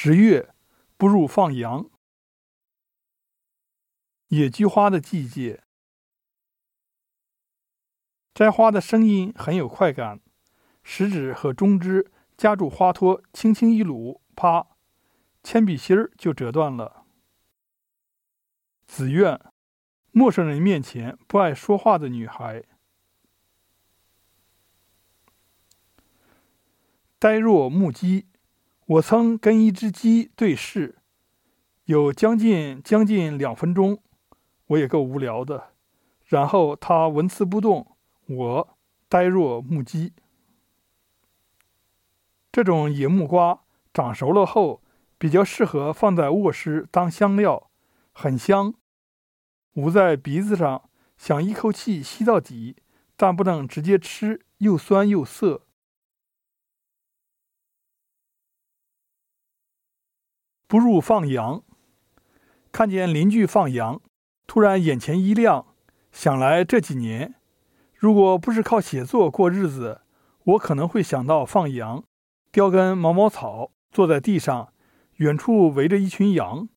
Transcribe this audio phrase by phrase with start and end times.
[0.00, 0.54] 十月，
[0.96, 1.90] 不入放羊。
[4.28, 5.64] 野菊花的季节，
[8.32, 10.20] 摘花的声音很有快感，
[10.84, 14.68] 食指和中指夹住花托，轻轻一撸，啪，
[15.42, 17.04] 铅笔芯儿就折断了。
[18.86, 19.50] 子苑，
[20.12, 22.62] 陌生人面前不爱说话的女孩。
[27.18, 28.27] 呆若木鸡，
[28.88, 30.96] 我曾跟一只鸡对视，
[31.84, 34.02] 有将近将近两分钟，
[34.68, 35.74] 我也够无聊的。
[36.24, 40.14] 然后它纹丝不动，我呆若木鸡。
[42.50, 43.60] 这种野木瓜
[43.92, 44.82] 长熟了后，
[45.18, 47.70] 比较适合放在卧室当香料，
[48.12, 48.72] 很香。
[49.74, 52.76] 捂在鼻子上，想一口气吸到底，
[53.18, 55.66] 但不能直接吃，又酸又涩。
[60.68, 61.62] 不入放羊，
[62.70, 64.02] 看见邻居放羊，
[64.46, 65.64] 突然眼前一亮，
[66.12, 67.36] 想来这几年，
[67.94, 70.02] 如果不是靠写作过日子，
[70.44, 72.04] 我可能会想到放羊，
[72.52, 74.74] 叼根毛毛草，坐在地上，
[75.16, 76.68] 远处围着一群羊，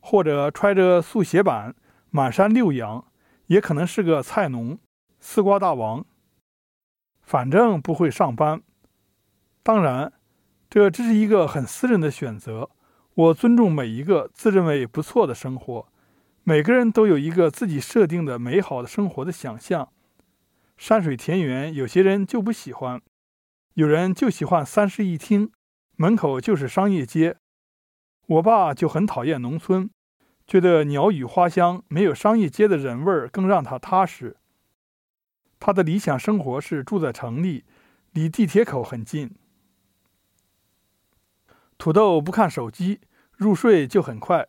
[0.00, 1.74] 或者揣着速写板
[2.10, 3.06] 满山溜羊，
[3.46, 4.78] 也可能是个菜农，
[5.18, 6.04] 丝瓜大王。
[7.22, 8.60] 反正不会上班。
[9.62, 10.12] 当然，
[10.68, 12.68] 这只是一个很私人的选择。
[13.14, 15.88] 我尊重每一个自认为不错的生活，
[16.44, 19.92] 每个人都有一个自己设定的美好的生活的想象。
[20.76, 23.02] 山水田园，有些人就不喜欢，
[23.74, 25.50] 有人就喜欢三室一厅，
[25.96, 27.36] 门口就是商业街。
[28.26, 29.90] 我爸就很讨厌农村，
[30.46, 34.36] 觉得鸟语花香没有商业街的人味儿更让他踏实。
[35.58, 37.64] 他的理想生活是住在城里，
[38.12, 39.34] 离地铁口很近。
[41.80, 43.00] 土豆不看手机。
[43.40, 44.46] 入睡就很快。